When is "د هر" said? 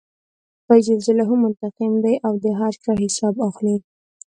2.43-2.73